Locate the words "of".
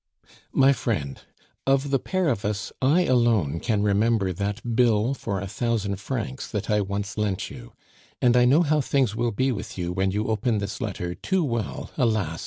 1.67-1.91, 2.29-2.43